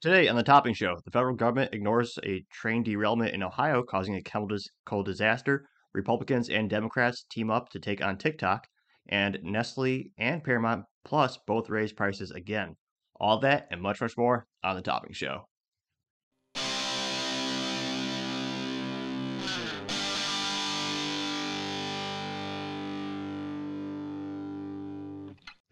[0.00, 4.14] Today on the Topping Show, the federal government ignores a train derailment in Ohio causing
[4.14, 5.68] a chemical disaster.
[5.92, 8.66] Republicans and Democrats team up to take on TikTok,
[9.10, 12.76] and Nestle and Paramount Plus both raise prices again.
[13.16, 15.44] All that and much, much more on the Topping Show.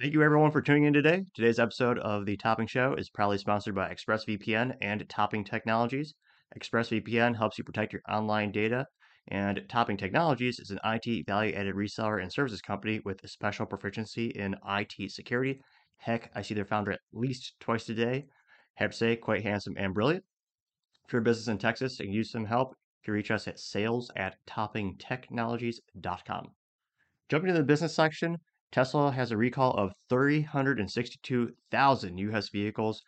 [0.00, 1.24] Thank you everyone for tuning in today.
[1.34, 6.14] Today's episode of the Topping Show is proudly sponsored by ExpressVPN and Topping Technologies.
[6.56, 8.86] ExpressVPN helps you protect your online data,
[9.26, 13.66] and Topping Technologies is an IT value added reseller and services company with a special
[13.66, 15.60] proficiency in IT security.
[15.96, 18.26] Heck, I see their founder at least twice a day.
[18.74, 20.22] Have to say, quite handsome and brilliant.
[21.06, 23.58] If you're a business in Texas and use some help, you can reach us at
[23.58, 26.46] sales at toppingtechnologies.com.
[27.28, 28.36] Jumping to the business section,
[28.70, 33.02] Tesla has a recall of 362,000 US vehicles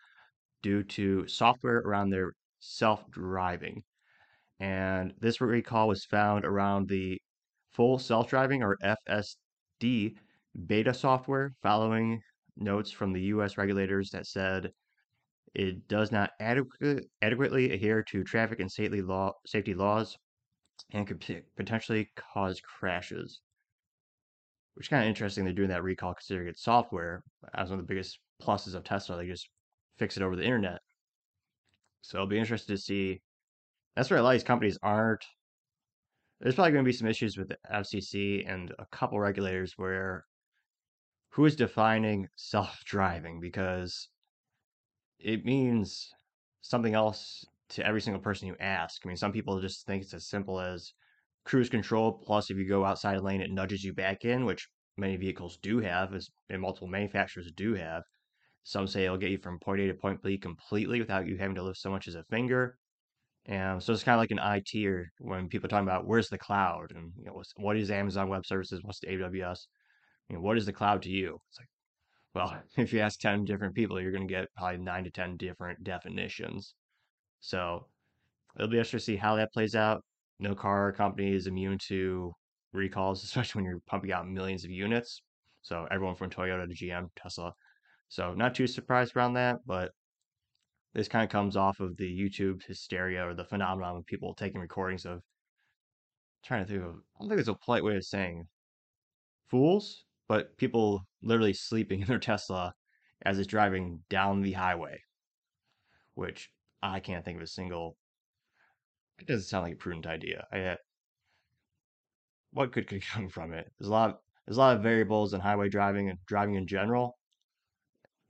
[0.61, 3.83] due to software around their self driving.
[4.59, 7.19] And this recall was found around the
[7.73, 10.17] full self driving or FSD
[10.65, 12.21] beta software following
[12.57, 14.71] notes from the US regulators that said
[15.53, 20.17] it does not adequate, adequately adhere to traffic and safety, law, safety laws
[20.91, 21.23] and could
[21.55, 23.41] potentially cause crashes
[24.73, 25.43] which is kind of interesting.
[25.43, 27.23] They're doing that recall considering it's software.
[27.53, 29.49] As one of the biggest pluses of Tesla, they just
[29.97, 30.79] fix it over the internet.
[32.01, 33.21] So I'll be interested to see.
[33.95, 35.25] That's where a lot of these companies aren't.
[36.39, 40.25] There's probably going to be some issues with the FCC and a couple regulators where
[41.29, 44.09] who is defining self-driving because
[45.19, 46.09] it means
[46.61, 49.01] something else to every single person you ask.
[49.05, 50.93] I mean, some people just think it's as simple as
[51.43, 52.13] cruise control.
[52.23, 55.57] Plus, if you go outside a lane, it nudges you back in, which many vehicles
[55.61, 58.03] do have, as and multiple manufacturers do have.
[58.63, 61.55] Some say it'll get you from point A to point B completely without you having
[61.55, 62.77] to lift so much as a finger.
[63.45, 66.29] And so it's kind of like an IT or when people are talking about where's
[66.29, 69.65] the cloud and you know what is Amazon Web Services, what's the AWS,
[70.29, 71.39] you know, what is the cloud to you?
[71.49, 71.69] It's like,
[72.35, 75.37] well, if you ask ten different people, you're going to get probably nine to ten
[75.37, 76.75] different definitions.
[77.39, 77.87] So
[78.55, 80.03] it'll be interesting to see how that plays out
[80.41, 82.33] no car company is immune to
[82.73, 85.21] recalls, especially when you're pumping out millions of units.
[85.61, 87.53] So everyone from Toyota to GM, Tesla.
[88.09, 89.91] So not too surprised around that, but
[90.93, 94.59] this kind of comes off of the YouTube hysteria or the phenomenon of people taking
[94.59, 95.21] recordings of I'm
[96.43, 98.47] trying to think of I don't think there's a polite way of saying
[99.49, 102.73] fools, but people literally sleeping in their Tesla
[103.23, 104.99] as it's driving down the highway.
[106.15, 106.49] Which
[106.81, 107.95] I can't think of a single
[109.21, 110.47] it doesn't sound like a prudent idea.
[110.51, 110.75] I, uh,
[112.51, 113.71] what could, could come from it?
[113.79, 114.09] There's a lot.
[114.09, 117.17] Of, there's a lot of variables in highway driving and driving in general,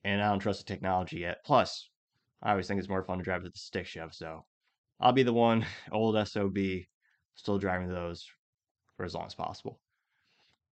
[0.03, 1.38] and I don't trust the technology yet.
[1.46, 1.90] Plus,
[2.44, 4.16] I always think it's more fun to drive with the stick shift.
[4.16, 4.46] So,
[5.00, 6.57] I'll be the one old sob
[7.35, 8.28] still driving those
[8.97, 9.79] for as long as possible.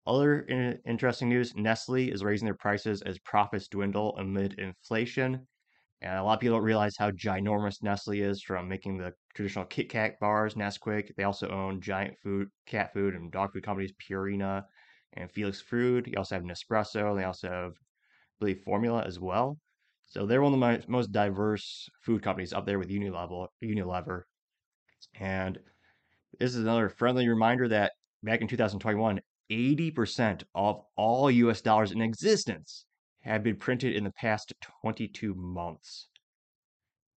[0.07, 5.47] Other in- interesting news: Nestle is raising their prices as profits dwindle amid inflation.
[6.03, 9.65] And a lot of people don't realize how ginormous Nestle is from making the traditional
[9.65, 11.15] Kit Kat bars, Nesquik.
[11.17, 14.65] They also own giant food, cat food, and dog food companies, Purina
[15.15, 16.07] and Felix Food.
[16.07, 17.17] You also have Nespresso.
[17.17, 19.59] They also have, I believe, Formula as well.
[20.07, 23.49] So they're one of the most diverse food companies up there with Unilever.
[23.65, 24.23] Unilever.
[25.19, 25.59] And
[26.39, 27.93] this is another friendly reminder that
[28.23, 29.21] back in 2021,
[29.51, 32.85] 80% of all US dollars in existence
[33.33, 36.09] have been printed in the past 22 months,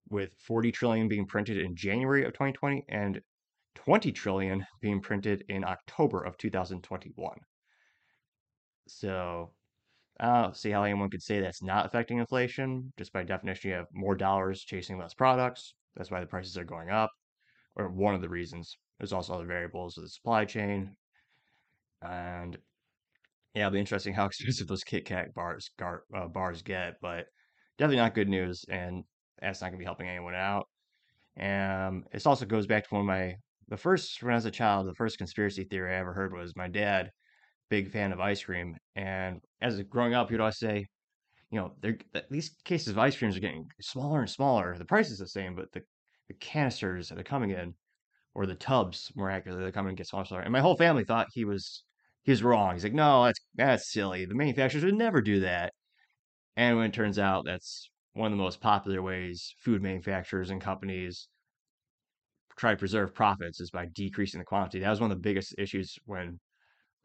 [0.09, 3.21] with 40 trillion being printed in January of 2020 and
[3.75, 7.37] 20 trillion being printed in October of 2021.
[8.87, 9.51] So
[10.19, 12.91] I don't see how anyone could say that's not affecting inflation.
[12.97, 15.75] Just by definition, you have more dollars chasing less products.
[15.95, 17.11] That's why the prices are going up,
[17.75, 18.77] or one of the reasons.
[18.99, 20.95] There's also other variables of the supply chain.
[22.01, 22.57] And
[23.53, 27.27] yeah, it'll be interesting how expensive those Kit Kat bars gar, uh, bars get, but
[27.77, 29.03] definitely not good news, and
[29.41, 30.67] that's not gonna be helping anyone out.
[31.37, 33.35] And this also goes back to one of my
[33.69, 36.55] the first when I was a child, the first conspiracy theory I ever heard was
[36.55, 37.11] my dad,
[37.69, 40.87] big fan of ice cream, and as growing up, he'd always say,
[41.51, 41.75] you know,
[42.29, 44.77] these cases of ice creams are getting smaller and smaller.
[44.77, 45.81] The price is the same, but the
[46.29, 47.73] the canisters that are coming in,
[48.35, 50.41] or the tubs, more accurately, they're coming and get smaller.
[50.41, 51.83] And my whole family thought he was
[52.23, 52.73] he's wrong.
[52.73, 54.25] He's like, no, that's that's silly.
[54.25, 55.73] The manufacturers would never do that.
[56.57, 60.61] And when it turns out that's one of the most popular ways food manufacturers and
[60.61, 61.29] companies
[62.57, 64.79] try to preserve profits is by decreasing the quantity.
[64.79, 66.39] That was one of the biggest issues when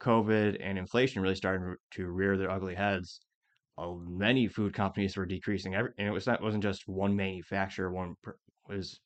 [0.00, 3.20] COVID and inflation really started to rear their ugly heads.
[3.78, 5.74] uh, many food companies were decreasing.
[5.74, 7.92] Every, and it was not wasn't just one manufacturer.
[7.92, 8.16] One
[8.68, 9.00] was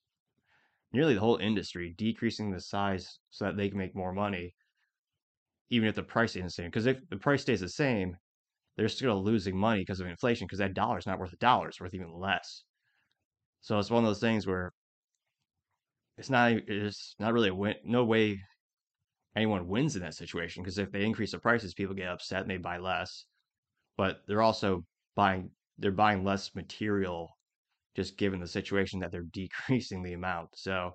[0.92, 4.54] nearly the whole industry decreasing the size so that they can make more money,
[5.70, 6.66] even if the price isn't the same.
[6.66, 8.16] Because if the price stays the same,
[8.76, 10.46] they're still losing money because of inflation.
[10.46, 12.64] Because that dollar is not worth a dollar; it's worth even less.
[13.60, 14.72] So it's one of those things where
[16.16, 17.76] it's not it's not really a win.
[17.84, 18.40] No way
[19.36, 22.50] anyone wins in that situation because if they increase the prices, people get upset and
[22.50, 23.26] they buy less.
[23.96, 24.84] But they're also
[25.16, 27.30] buying they're buying less material
[27.96, 30.50] just given the situation that they're decreasing the amount.
[30.56, 30.92] So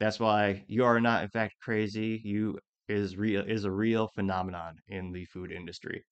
[0.00, 2.20] that's why you are not in fact crazy.
[2.24, 2.58] You
[2.90, 6.04] is real is a real phenomenon in the food industry.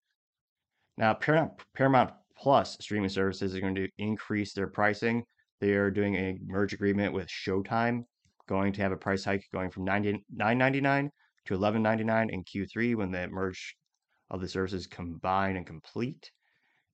[0.97, 5.25] Now Paramount, Paramount Plus streaming services are going to increase their pricing.
[5.61, 8.05] They are doing a merge agreement with Showtime,
[8.47, 11.11] going to have a price hike going from $9.99
[11.47, 13.77] to $11.99 in Q3 when the merge
[14.31, 16.31] of the services combine and complete.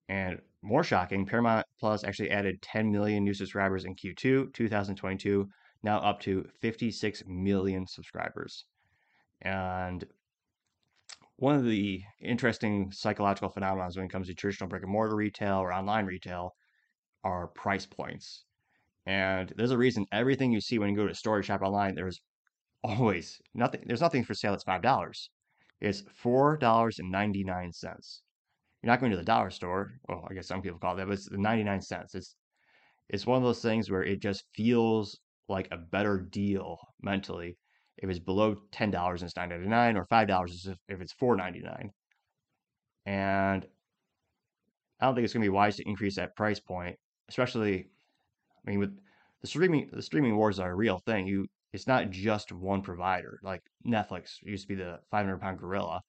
[0.09, 5.47] And more shocking, Paramount Plus actually added 10 million new subscribers in Q2 2022,
[5.83, 8.65] now up to 56 million subscribers.
[9.45, 10.05] And
[11.37, 15.59] one of the interesting psychological phenomena when it comes to traditional brick and mortar retail
[15.59, 16.55] or online retail
[17.25, 18.45] are price points.
[19.07, 21.95] And there's a reason everything you see when you go to a store shop online,
[21.95, 22.21] there's
[22.85, 25.31] always nothing, there's nothing for sale that's $5.
[25.81, 28.23] It's $4.99.
[28.83, 29.93] You're not going to the dollar store.
[30.09, 32.15] Well, I guess some people call it that, but it's the 99 cents.
[32.15, 32.37] It's
[33.09, 35.19] it's one of those things where it just feels
[35.49, 37.57] like a better deal mentally
[37.99, 41.13] if it's below ten dollars and it's nine ninety nine, or five dollars if it's
[41.13, 41.91] four ninety nine.
[43.07, 43.67] And
[45.01, 46.97] I don't think it's going to be wise to increase that price point,
[47.29, 47.89] especially.
[48.67, 48.99] I mean, with
[49.43, 51.27] the streaming, the streaming wars are a real thing.
[51.27, 53.39] You, it's not just one provider.
[53.43, 56.01] Like Netflix used to be the 500 pound gorilla,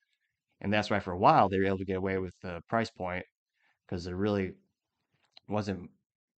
[0.62, 2.90] and that's why for a while they were able to get away with the price
[2.90, 3.26] point
[3.86, 4.54] because there really
[5.48, 5.90] wasn't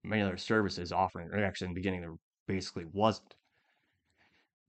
[0.04, 1.30] many other services offering.
[1.32, 2.16] Or actually, in the beginning, there
[2.48, 3.36] basically wasn't.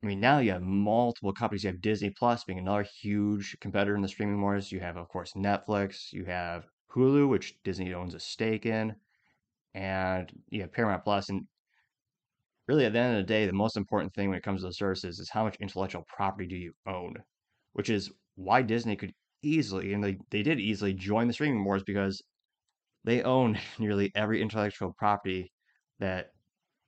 [0.02, 1.64] I mean, now you have multiple companies.
[1.64, 4.70] You have Disney Plus being another huge competitor in the streaming wars.
[4.70, 6.12] You have, of course, Netflix.
[6.12, 8.94] You have Hulu, which Disney owns a stake in,
[9.74, 11.28] and you have Paramount Plus.
[11.30, 11.46] And
[12.66, 14.68] really, at the end of the day, the most important thing when it comes to
[14.68, 17.14] the services is how much intellectual property do you own,
[17.72, 19.12] which is why Disney could
[19.42, 22.22] easily, and they, they did easily join the streaming wars because
[23.04, 25.52] they own nearly every intellectual property
[25.98, 26.32] that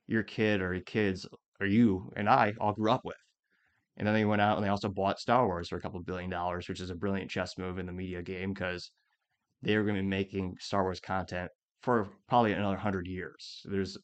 [0.07, 1.25] your kid or your kids
[1.61, 3.15] or you and I all grew up with.
[3.97, 6.29] And then they went out and they also bought Star Wars for a couple billion
[6.29, 8.91] dollars, which is a brilliant chess move in the media game because
[9.61, 13.61] they are going to be making Star Wars content for probably another hundred years.
[13.65, 13.97] There's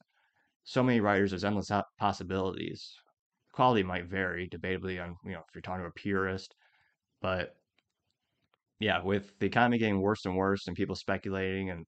[0.64, 2.94] so many writers, there's endless possibilities.
[3.54, 6.54] Quality might vary, debatably, on you know if you're talking to a purist,
[7.22, 7.56] but
[8.80, 11.86] yeah, with the economy getting worse and worse and people speculating and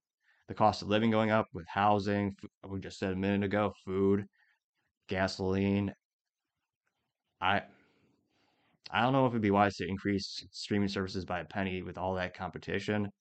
[0.48, 2.36] the cost of living going up with housing,
[2.68, 4.26] we just said a minute ago, food,
[5.10, 5.94] gasoline.
[7.42, 7.64] I
[8.92, 11.98] I don't know if it'd be wise to increase streaming services by a penny with
[11.98, 13.12] all that competition.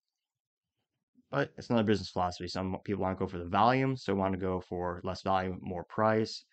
[1.31, 2.49] But it's another business philosophy.
[2.49, 5.59] Some people want to go for the volume, so want to go for less volume,
[5.63, 6.45] more price.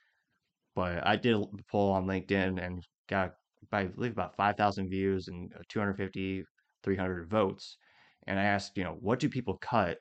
[0.76, 3.36] But I did a poll on LinkedIn and got,
[3.72, 6.44] I believe, about 5,000 views and uh, 250
[6.84, 7.78] 300 votes.
[8.28, 10.00] And I asked, you know, what do people cut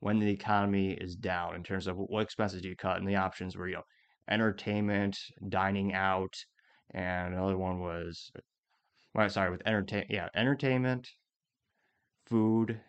[0.00, 2.98] when the economy is down in terms of what expenses do you cut?
[2.98, 3.82] And the options were, you know,
[4.28, 5.18] entertainment,
[5.48, 6.36] dining out,
[6.92, 8.30] and another one was,
[9.14, 11.08] well, sorry, with entertain, yeah, entertainment,
[12.26, 12.80] food,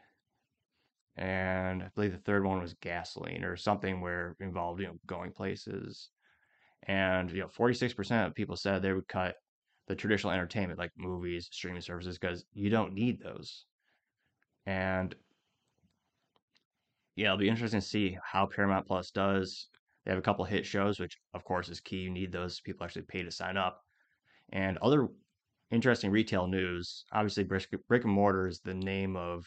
[1.15, 5.32] and I believe the third one was gasoline or something where involved, you know, going
[5.32, 6.10] places.
[6.84, 9.36] And you know, 46% of people said they would cut
[9.88, 13.65] the traditional entertainment like movies, streaming services, because you don't need those.
[14.65, 15.15] And
[17.15, 19.70] yeah, it'll be interesting to see how Paramount Plus does.
[20.08, 21.98] They have a couple of hit shows, which of course is key.
[21.98, 23.84] You need those people actually pay to sign up.
[24.54, 25.10] And other
[25.70, 27.04] interesting retail news.
[27.12, 29.46] Obviously, brick, brick and mortar is the name of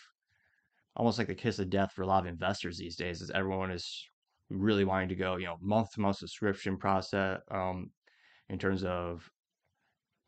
[0.97, 3.71] almost like the kiss of death for a lot of investors these days, as everyone
[3.71, 4.07] is
[4.51, 7.91] really wanting to go, you know, month to month subscription process um,
[8.51, 9.27] in terms of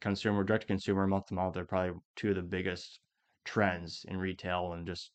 [0.00, 3.00] consumer, direct to consumer, month to month They're probably two of the biggest
[3.44, 5.10] trends in retail and just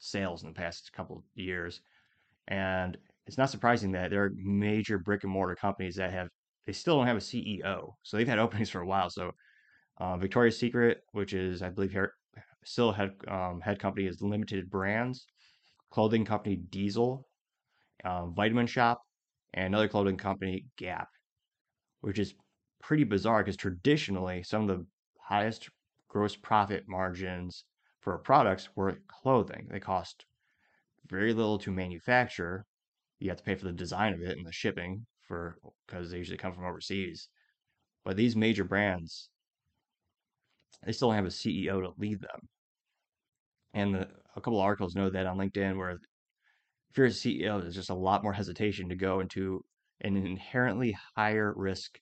[0.00, 1.80] sales in the past couple of years.
[2.48, 2.98] And
[3.28, 6.28] it's not surprising that there are major brick and mortar companies that have
[6.66, 9.08] they still don't have a CEO, so they've had openings for a while.
[9.10, 9.30] So
[9.98, 12.14] uh, Victoria's Secret, which is I believe here
[12.64, 15.26] still head um, head company is Limited Brands,
[15.90, 17.26] clothing company Diesel,
[18.04, 18.98] um, Vitamin Shoppe,
[19.54, 21.08] and another clothing company Gap,
[22.00, 22.34] which is
[22.82, 24.86] pretty bizarre because traditionally some of the
[25.20, 25.68] highest
[26.08, 27.64] gross profit margins
[28.00, 29.68] for products were clothing.
[29.70, 30.24] They cost
[31.10, 32.64] very little to manufacture.
[33.20, 36.18] You have to pay for the design of it and the shipping for because they
[36.18, 37.28] usually come from overseas.
[38.04, 39.28] But these major brands,
[40.84, 42.48] they still have a CEO to lead them.
[43.74, 47.74] And the, a couple articles know that on LinkedIn where if you're a CEO, there's
[47.74, 49.64] just a lot more hesitation to go into
[50.00, 51.98] an inherently higher risk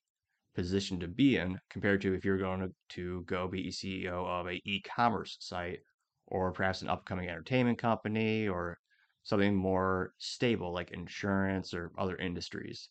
[0.55, 4.47] position to be in compared to if you're going to, to go be CEO of
[4.47, 5.81] a e-commerce site
[6.27, 8.79] or perhaps an upcoming entertainment company or
[9.27, 12.91] something more stable like insurance or other industries.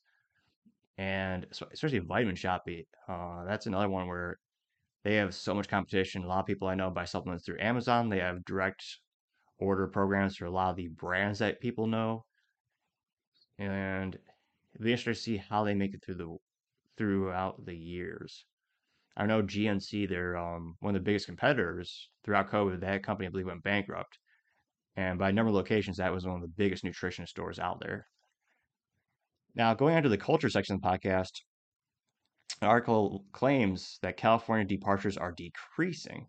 [0.98, 4.40] And especially Vitamin Shoppe, uh, that's another one where
[5.06, 6.24] they have so much competition.
[6.24, 8.10] A lot of people I know buy supplements through Amazon.
[8.10, 8.84] They have direct
[9.60, 12.26] order programs for a lot of the brands that people know.
[13.58, 14.16] And
[14.74, 16.36] it'd be interesting to see how they make it through the
[16.98, 18.44] throughout the years.
[19.16, 22.82] I know GNC, they're um, one of the biggest competitors throughout COVID.
[22.82, 24.20] That company, I believe, went bankrupt.
[24.98, 28.08] And by number of locations, that was one of the biggest nutrition stores out there.
[29.56, 31.32] Now, going on to the culture section of the podcast,
[32.62, 36.28] an article claims that California departures are decreasing.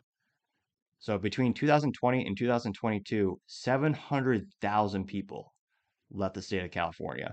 [0.98, 5.52] So between 2020 and 2022, 700,000 people
[6.10, 7.32] left the state of California.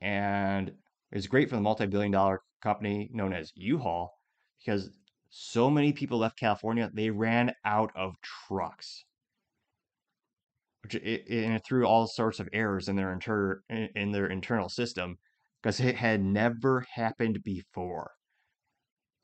[0.00, 0.72] And
[1.12, 4.10] it's great for the multi billion dollar company known as U Haul
[4.58, 4.90] because
[5.30, 9.04] so many people left California, they ran out of trucks.
[10.84, 14.68] Which it, and it threw all sorts of errors in their inter in their internal
[14.68, 15.16] system
[15.62, 18.10] because it had never happened before.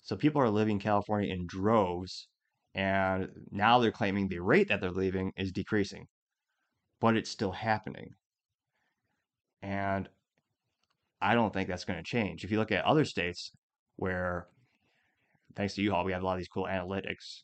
[0.01, 2.29] So people are leaving California in droves,
[2.75, 6.07] and now they're claiming the rate that they're leaving is decreasing,
[6.99, 8.15] but it's still happening.
[9.61, 10.09] And
[11.21, 12.43] I don't think that's going to change.
[12.43, 13.53] If you look at other states
[13.97, 14.47] where,
[15.55, 17.43] thanks to U-Haul, we have a lot of these cool analytics.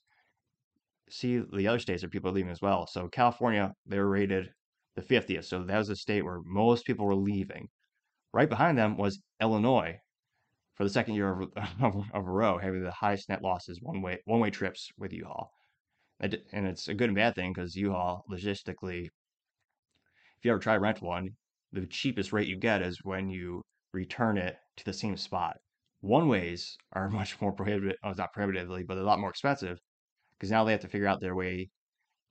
[1.09, 2.87] See the other states that people are leaving as well.
[2.87, 4.51] So California, they were rated
[4.97, 5.45] the 50th.
[5.45, 7.69] So that was the state where most people were leaving.
[8.33, 9.99] Right behind them was Illinois
[10.75, 14.03] for the second year of, of, of a row, having the highest net losses one
[14.03, 15.51] way one way trips with U-Haul.
[16.21, 21.03] And it's a good and bad thing because U-Haul logistically, if you ever try rent
[21.03, 21.37] one,
[21.73, 25.59] the cheapest rate you get is when you return it to the same spot.
[26.01, 29.79] One ways are much more prohibitive, oh, uh, not prohibitively, but a lot more expensive
[30.38, 31.71] because now they have to figure out their way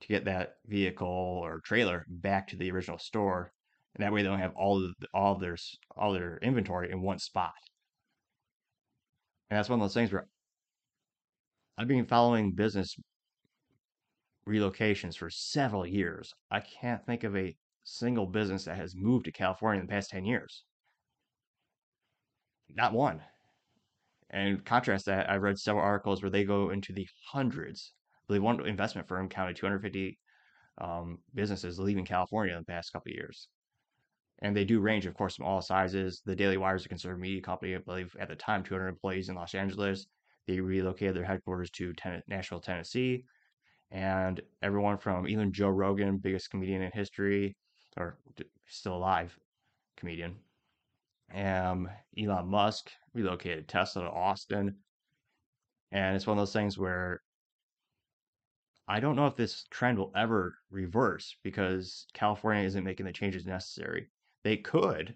[0.00, 3.52] to get that vehicle or trailer back to the original store,
[3.94, 5.56] and that way they don't have all the, all their
[5.96, 7.52] all their inventory in one spot.
[9.50, 10.26] And that's one of those things where
[11.78, 12.96] I've been following business
[14.48, 16.32] relocations for several years.
[16.50, 20.10] I can't think of a single business that has moved to California in the past
[20.10, 20.64] 10 years.
[22.74, 23.22] Not one.
[24.36, 27.94] And contrast that, I've read several articles where they go into the hundreds.
[27.96, 30.18] I believe one investment firm counted 250
[30.76, 33.48] um, businesses leaving California in the past couple years.
[34.40, 36.20] And they do range, of course, from all sizes.
[36.26, 39.30] The Daily Wire is a conservative media company, I believe at the time 200 employees
[39.30, 40.06] in Los Angeles.
[40.46, 43.24] They relocated their headquarters to ten- Nashville, Tennessee.
[43.90, 47.56] And everyone from even Joe Rogan, biggest comedian in history,
[47.96, 48.18] or
[48.66, 49.34] still alive
[49.96, 50.36] comedian.
[51.34, 54.76] Um, Elon Musk relocated Tesla to Austin.
[55.92, 57.22] And it's one of those things where
[58.88, 63.46] I don't know if this trend will ever reverse because California isn't making the changes
[63.46, 64.08] necessary.
[64.44, 65.14] They could,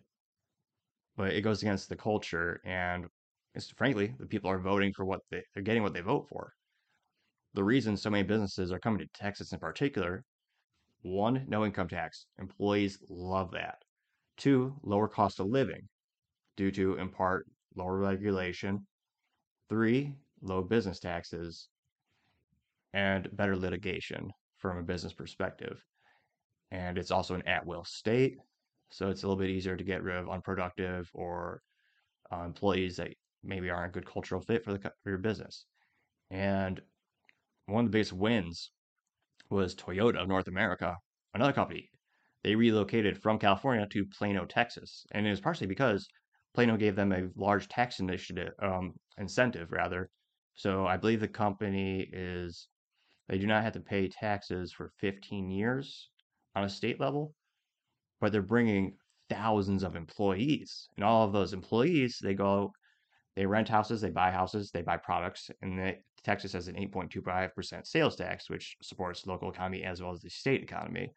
[1.17, 3.07] but it goes against the culture and
[3.55, 6.53] it's, frankly, the people are voting for what they, they're getting what they vote for.
[7.55, 10.25] The reason so many businesses are coming to Texas in particular
[11.03, 12.27] one, no income tax.
[12.39, 13.79] Employees love that.
[14.37, 15.89] Two, lower cost of living
[16.61, 18.87] due to, in part, lower regulation.
[19.71, 20.13] Three,
[20.43, 21.71] low business taxes
[22.93, 25.83] and better litigation from a business perspective.
[26.71, 28.37] And it's also an at will state.
[28.91, 31.63] So it's a little bit easier to get rid of unproductive or
[32.31, 35.65] uh, employees that maybe aren't a good cultural fit for, the, for your business.
[36.31, 36.79] And
[37.65, 38.71] one of the biggest wins
[39.49, 40.95] was Toyota of North America,
[41.33, 41.89] another company.
[42.45, 46.07] They relocated from California to Plano, Texas, and it was partially because
[46.55, 50.11] Plano gave them a large tax initiative um, incentive, rather.
[50.55, 52.69] So I believe the company is
[53.29, 56.11] they do not have to pay taxes for 15 years
[56.57, 57.35] on a state level,
[58.21, 58.97] but they're bringing
[59.29, 62.73] thousands of employees, and all of those employees they go
[63.37, 67.87] they rent houses, they buy houses, they buy products, and they, Texas has an 8.25%
[67.87, 71.13] sales tax, which supports local economy as well as the state economy.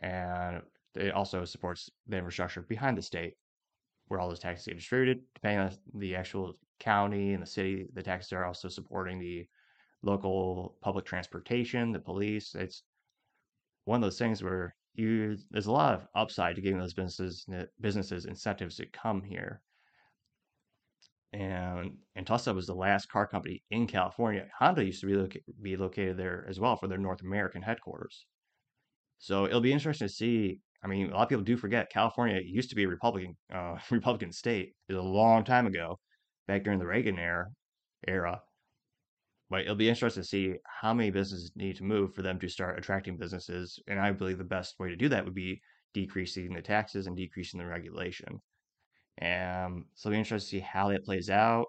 [0.00, 0.60] And
[0.94, 3.34] it also supports the infrastructure behind the state
[4.10, 5.22] where all those taxes get distributed.
[5.34, 9.46] Depending on the actual county and the city, the taxes are also supporting the
[10.02, 12.56] local public transportation, the police.
[12.56, 12.82] It's
[13.84, 17.46] one of those things where you there's a lot of upside to giving those businesses
[17.80, 19.62] businesses incentives to come here.
[21.32, 24.48] And and Tesla was the last car company in California.
[24.58, 28.26] Honda used to be, loca- be located there as well for their North American headquarters.
[29.18, 30.60] So it'll be interesting to see.
[30.82, 33.76] I mean, a lot of people do forget California used to be a Republican uh,
[33.90, 34.74] Republican state.
[34.88, 35.98] It was a long time ago,
[36.48, 37.46] back during the Reagan era.
[38.08, 38.40] Era,
[39.50, 42.48] but it'll be interesting to see how many businesses need to move for them to
[42.48, 43.80] start attracting businesses.
[43.88, 45.60] And I believe the best way to do that would be
[45.92, 48.40] decreasing the taxes and decreasing the regulation.
[49.18, 51.66] And so it'll be interesting to see how that plays out.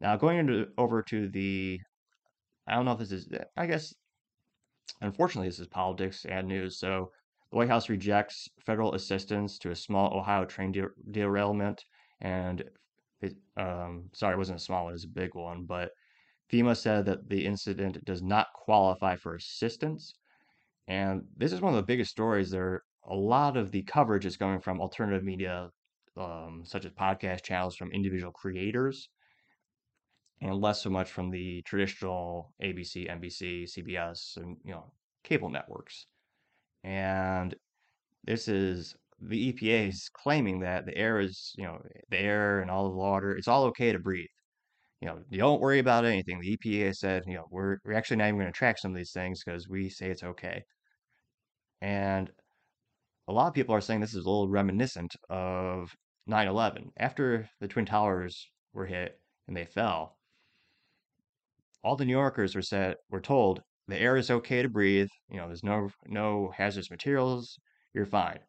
[0.00, 1.78] Now, going into over to the,
[2.66, 3.94] I don't know if this is, I guess,
[5.00, 6.80] unfortunately, this is politics and news.
[6.80, 7.12] So
[7.50, 11.84] the White House rejects federal assistance to a small Ohio train de- derailment.
[12.20, 12.64] And
[13.56, 15.90] um, sorry, it wasn't a small, one, it was a big one, but
[16.50, 20.14] FEMA said that the incident does not qualify for assistance.
[20.88, 22.50] And this is one of the biggest stories.
[22.50, 25.70] There, a lot of the coverage is coming from alternative media,
[26.16, 29.08] um, such as podcast channels from individual creators,
[30.40, 34.92] and less so much from the traditional ABC, NBC, CBS, and you know
[35.22, 36.06] cable networks.
[36.84, 37.54] And
[38.24, 42.70] this is the EPA is claiming that the air is, you know, the air and
[42.70, 44.28] all the water, it's all okay to breathe
[45.00, 46.40] you know, don't worry about anything.
[46.40, 48.96] The EPA said, you know, we're, we're actually not even going to track some of
[48.96, 50.62] these things because we say it's okay.
[51.80, 52.30] And
[53.26, 55.90] a lot of people are saying this is a little reminiscent of
[56.26, 56.90] 9 11.
[56.98, 59.18] After the Twin Towers were hit
[59.48, 60.18] and they fell,
[61.82, 65.08] all the New Yorkers were said were told the air is okay to breathe.
[65.28, 67.58] You know, there's no no hazardous materials.
[67.94, 68.40] You're fine.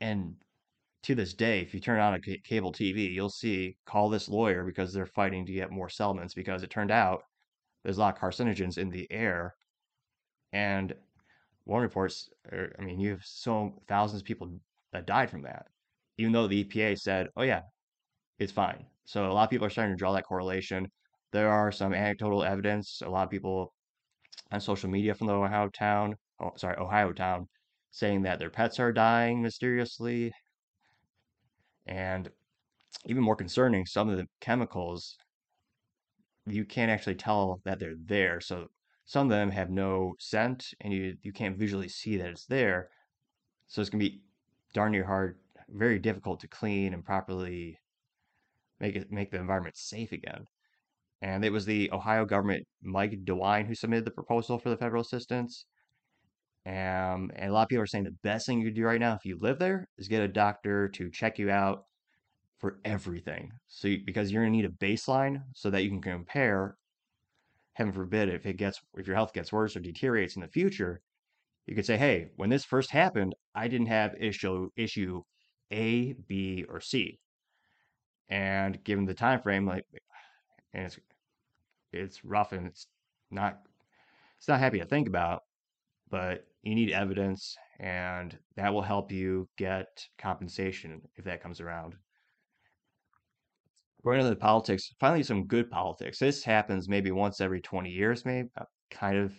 [0.00, 0.36] And
[1.04, 4.28] to this day, if you turn on a c- cable TV, you'll see call this
[4.28, 7.24] lawyer because they're fighting to get more settlements because it turned out
[7.82, 9.54] there's a lot of carcinogens in the air.
[10.52, 10.94] And
[11.64, 14.50] one reports, er, I mean, you have so thousands of people
[14.92, 15.66] that died from that,
[16.18, 17.62] even though the EPA said, oh, yeah,
[18.38, 18.86] it's fine.
[19.04, 20.90] So a lot of people are starting to draw that correlation.
[21.32, 23.02] There are some anecdotal evidence.
[23.04, 23.74] A lot of people
[24.50, 27.48] on social media from the Ohio town, oh, sorry, Ohio town,
[27.90, 30.32] saying that their pets are dying mysteriously
[31.86, 32.30] and
[33.06, 35.16] even more concerning, some of the chemicals
[36.46, 38.40] you can't actually tell that they're there.
[38.40, 38.66] So
[39.04, 42.88] some of them have no scent and you, you can't visually see that it's there.
[43.68, 44.22] So it's gonna be
[44.74, 47.78] darn near hard, very difficult to clean and properly
[48.80, 50.46] make it make the environment safe again.
[51.22, 55.02] And it was the Ohio government, Mike DeWine, who submitted the proposal for the federal
[55.02, 55.66] assistance.
[56.66, 59.00] Um, and a lot of people are saying the best thing you could do right
[59.00, 61.84] now if you live there is get a doctor to check you out
[62.58, 63.50] for everything.
[63.68, 66.76] So you, because you're going to need a baseline so that you can compare
[67.74, 71.00] heaven forbid if it gets if your health gets worse or deteriorates in the future,
[71.66, 75.22] you could say, "Hey, when this first happened, I didn't have issue issue
[75.72, 77.18] A, B, or C."
[78.28, 79.84] And given the time frame like
[80.74, 80.98] and it's
[81.92, 82.86] it's rough and it's
[83.30, 83.60] not
[84.38, 85.42] it's not happy to think about,
[86.10, 91.94] but you need evidence and that will help you get compensation if that comes around.
[94.04, 96.18] Going into the politics, finally some good politics.
[96.18, 98.48] This happens maybe once every 20 years, maybe.
[98.56, 99.32] Uh, kind of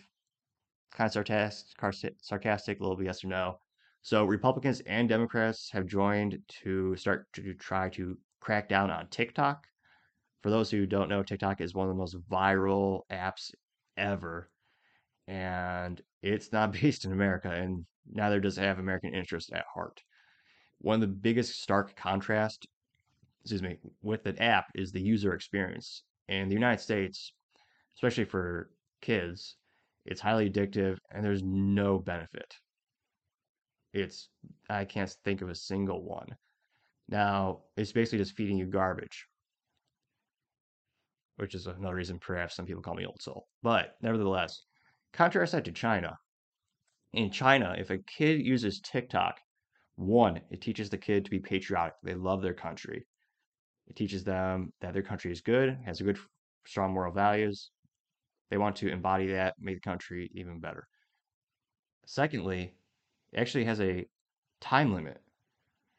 [0.90, 3.58] kind of sarcastic, sarcastic, a little bit yes or no.
[4.02, 9.66] So Republicans and Democrats have joined to start to try to crack down on TikTok.
[10.44, 13.50] For those who don't know, TikTok is one of the most viral apps
[13.96, 14.50] ever,
[15.26, 20.02] and it's not based in America, and neither does it have American interests at heart.
[20.82, 22.66] One of the biggest stark contrast,
[23.40, 26.02] excuse me, with the app is the user experience.
[26.28, 27.32] In the United States,
[27.96, 28.68] especially for
[29.00, 29.56] kids,
[30.04, 32.54] it's highly addictive and there's no benefit.
[33.94, 34.28] It's
[34.68, 36.36] I can't think of a single one.
[37.08, 39.26] Now, it's basically just feeding you garbage,
[41.36, 43.46] which is another reason perhaps some people call me old soul.
[43.62, 44.62] But nevertheless,
[45.12, 46.16] contrast that to China.
[47.12, 49.38] In China, if a kid uses TikTok,
[49.96, 51.94] one, it teaches the kid to be patriotic.
[52.02, 53.06] They love their country.
[53.86, 56.18] It teaches them that their country is good, has a good,
[56.66, 57.70] strong moral values.
[58.50, 60.86] They want to embody that, make the country even better.
[62.06, 62.74] Secondly,
[63.32, 64.06] it actually has a
[64.60, 65.20] time limit.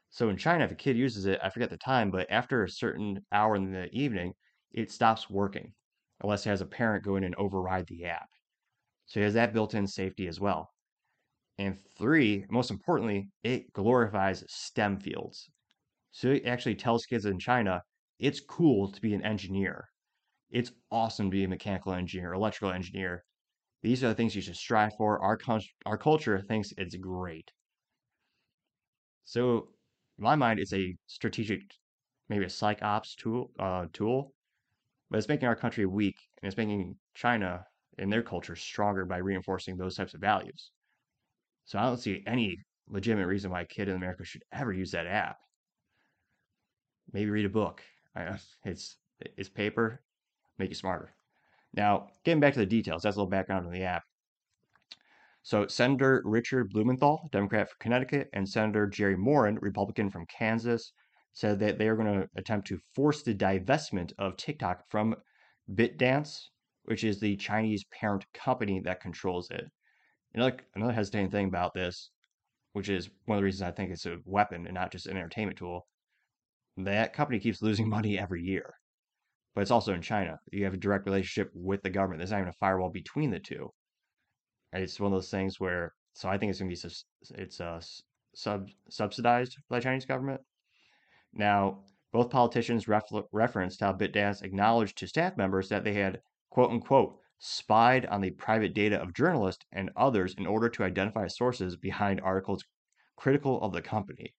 [0.09, 2.69] So in China, if a kid uses it, I forget the time, but after a
[2.69, 4.33] certain hour in the evening,
[4.75, 5.73] it stops working
[6.21, 8.29] unless it has a parent go in and override the app.
[9.07, 10.69] So it has that built-in safety as well.
[11.57, 15.49] And three, most importantly, it glorifies STEM fields.
[16.11, 17.81] So it actually tells kids in China
[18.19, 19.89] it's cool to be an engineer.
[20.51, 23.25] It's awesome to be a mechanical engineer, electrical engineer.
[23.81, 25.19] These are the things you should strive for.
[25.21, 25.39] Our,
[25.85, 27.51] our culture thinks it's great.
[29.25, 29.69] So,
[30.17, 31.61] in my mind, it's a strategic,
[32.29, 34.34] maybe a psych ops tool, uh, tool,
[35.09, 37.65] but it's making our country weak and it's making China
[37.97, 40.71] and their culture stronger by reinforcing those types of values.
[41.65, 44.91] So I don't see any legitimate reason why a kid in America should ever use
[44.91, 45.37] that app.
[47.11, 47.81] Maybe read a book.
[48.65, 48.97] It's
[49.37, 50.01] it's paper,
[50.57, 51.13] make you smarter.
[51.73, 54.03] Now, getting back to the details, that's a little background on the app.
[55.43, 60.91] So, Senator Richard Blumenthal, Democrat from Connecticut, and Senator Jerry Moran, Republican from Kansas,
[61.35, 65.15] said that they are going to attempt to force the divestment of TikTok from
[65.69, 66.39] ByteDance,
[66.85, 69.65] which is the Chinese parent company that controls it.
[70.33, 72.09] Another, another hesitating thing about this,
[72.71, 75.17] which is one of the reasons I think it's a weapon and not just an
[75.17, 75.85] entertainment tool,
[76.77, 78.73] that company keeps losing money every year.
[79.53, 80.37] But it's also in China.
[80.53, 82.19] You have a direct relationship with the government.
[82.19, 83.69] There's not even a firewall between the two.
[84.71, 87.59] And it's one of those things where, so I think it's going to be it's
[87.59, 87.81] uh,
[88.33, 90.39] sub subsidized by the Chinese government.
[91.35, 96.71] Now, both politicians refer- referenced how ByteDance acknowledged to staff members that they had quote
[96.71, 101.75] unquote spied on the private data of journalists and others in order to identify sources
[101.75, 102.63] behind articles
[103.17, 104.33] critical of the company.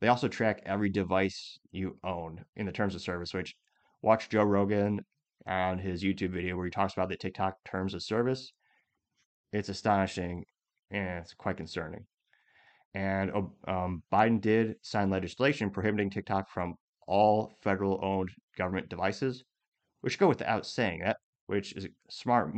[0.00, 3.56] They also track every device you own in the terms of service, which
[4.00, 5.04] watch Joe Rogan
[5.46, 8.52] on his YouTube video where he talks about the TikTok terms of service.
[9.52, 10.44] It's astonishing
[10.90, 12.06] and it's quite concerning.
[12.94, 13.32] And
[13.66, 16.74] um, Biden did sign legislation prohibiting TikTok from
[17.06, 19.44] all federal owned government devices,
[20.02, 21.16] which go without saying that
[21.52, 22.54] which is smart.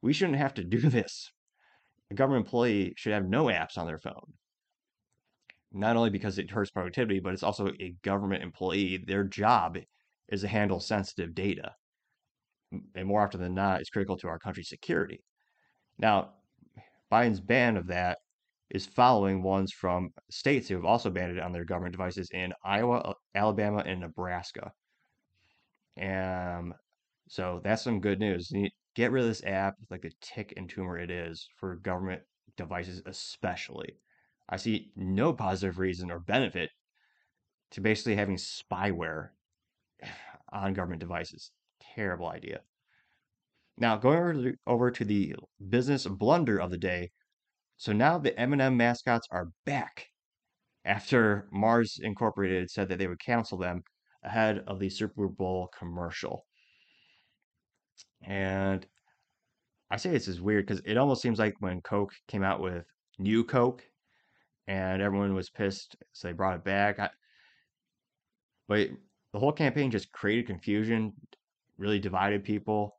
[0.00, 1.32] We shouldn't have to do this.
[2.10, 4.34] A government employee should have no apps on their phone.
[5.72, 9.02] Not only because it hurts productivity, but it's also a government employee.
[9.06, 9.78] Their job
[10.28, 11.72] is to handle sensitive data.
[12.94, 15.24] And more often than not, it's critical to our country's security.
[15.98, 16.34] Now,
[17.10, 18.18] Biden's ban of that
[18.72, 22.54] is following ones from states who have also banned it on their government devices in
[22.64, 24.72] Iowa, uh, Alabama, and Nebraska.
[25.98, 26.72] And
[27.28, 28.50] so that's some good news.
[28.94, 32.22] Get rid of this app, like the tick and tumor it is for government
[32.56, 33.98] devices, especially.
[34.48, 36.70] I see no positive reason or benefit
[37.72, 39.28] to basically having spyware
[40.52, 41.50] on government devices.
[41.94, 42.60] Terrible idea.
[43.76, 45.34] Now, going over to the
[45.68, 47.10] business blunder of the day.
[47.82, 50.06] So now the M&M mascots are back
[50.84, 53.82] after Mars Incorporated said that they would cancel them
[54.22, 56.46] ahead of the Super Bowl commercial.
[58.24, 58.86] And
[59.90, 62.84] I say this is weird because it almost seems like when Coke came out with
[63.18, 63.82] new Coke
[64.68, 67.00] and everyone was pissed, so they brought it back.
[67.00, 67.10] I,
[68.68, 68.90] but
[69.32, 71.14] the whole campaign just created confusion,
[71.78, 72.94] really divided people.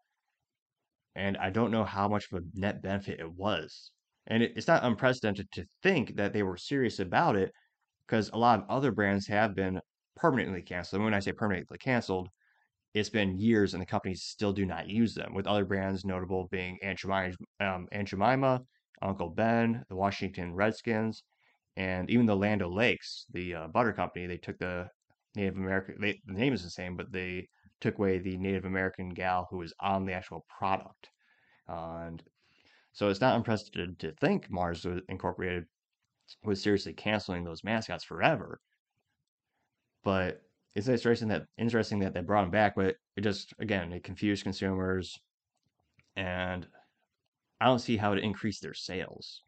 [1.15, 3.91] And I don't know how much of a net benefit it was.
[4.27, 7.51] And it, it's not unprecedented to think that they were serious about it
[8.07, 9.79] because a lot of other brands have been
[10.15, 10.99] permanently canceled.
[10.99, 12.29] And when I say permanently canceled,
[12.93, 16.47] it's been years and the companies still do not use them, with other brands notable
[16.51, 18.61] being Aunt Jemima, um, Aunt Jemima
[19.01, 21.23] Uncle Ben, the Washington Redskins,
[21.75, 24.27] and even the Land O'Lakes, the uh, butter company.
[24.27, 24.87] They took the
[25.35, 27.47] Native American, they, the name is the same, but they
[27.81, 31.09] took away the Native American gal who was on the actual product.
[31.67, 32.23] Uh, and
[32.93, 35.65] so it's not unprecedented to think Mars Incorporated
[36.43, 38.61] was seriously canceling those mascots forever.
[40.03, 40.41] But
[40.75, 44.43] it's interesting that interesting that they brought them back, but it just again it confused
[44.43, 45.19] consumers,
[46.15, 46.67] and
[47.59, 49.43] I don't see how it increased their sales.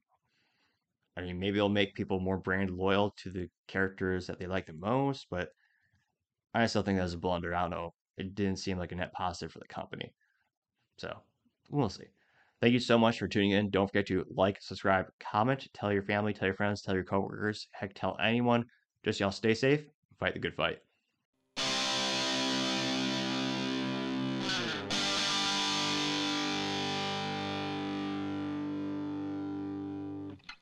[1.17, 4.65] I mean, maybe it'll make people more brand loyal to the characters that they like
[4.65, 5.49] the most, but
[6.53, 7.55] I still think that was a blunder.
[7.55, 7.93] I don't know.
[8.17, 10.13] It didn't seem like a net positive for the company.
[10.97, 11.17] So
[11.69, 12.05] we'll see.
[12.65, 13.69] Thank you so much for tuning in.
[13.69, 17.67] Don't forget to like, subscribe, comment, tell your family, tell your friends, tell your coworkers,
[17.71, 18.65] heck, tell anyone.
[19.03, 19.83] Just y'all stay safe,
[20.19, 20.79] fight the good fight.